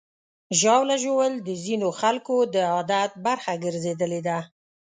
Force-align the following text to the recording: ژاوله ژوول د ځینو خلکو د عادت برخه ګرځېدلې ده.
ژاوله 0.59 0.95
ژوول 1.03 1.33
د 1.47 1.49
ځینو 1.63 1.87
خلکو 1.99 2.35
د 2.53 2.55
عادت 2.73 3.11
برخه 3.25 3.53
ګرځېدلې 3.63 4.21
ده. 4.27 4.37